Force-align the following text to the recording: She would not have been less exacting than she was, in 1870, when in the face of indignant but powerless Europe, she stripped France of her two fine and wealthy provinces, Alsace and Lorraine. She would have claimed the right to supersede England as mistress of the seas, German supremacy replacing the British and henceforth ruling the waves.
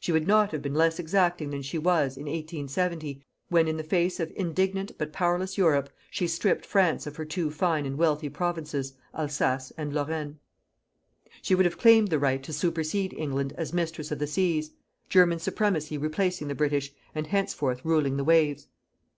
She 0.00 0.12
would 0.12 0.26
not 0.26 0.52
have 0.52 0.62
been 0.62 0.72
less 0.72 0.98
exacting 0.98 1.50
than 1.50 1.60
she 1.60 1.76
was, 1.76 2.16
in 2.16 2.22
1870, 2.24 3.22
when 3.50 3.68
in 3.68 3.76
the 3.76 3.84
face 3.84 4.18
of 4.18 4.32
indignant 4.34 4.92
but 4.96 5.12
powerless 5.12 5.58
Europe, 5.58 5.90
she 6.10 6.26
stripped 6.26 6.64
France 6.64 7.06
of 7.06 7.16
her 7.16 7.26
two 7.26 7.50
fine 7.50 7.84
and 7.84 7.98
wealthy 7.98 8.30
provinces, 8.30 8.94
Alsace 9.12 9.70
and 9.76 9.92
Lorraine. 9.92 10.38
She 11.42 11.54
would 11.54 11.66
have 11.66 11.76
claimed 11.76 12.08
the 12.08 12.18
right 12.18 12.42
to 12.44 12.52
supersede 12.54 13.12
England 13.12 13.52
as 13.58 13.74
mistress 13.74 14.10
of 14.10 14.20
the 14.20 14.26
seas, 14.26 14.70
German 15.10 15.38
supremacy 15.38 15.98
replacing 15.98 16.48
the 16.48 16.54
British 16.54 16.90
and 17.14 17.26
henceforth 17.26 17.84
ruling 17.84 18.16
the 18.16 18.24
waves. 18.24 18.68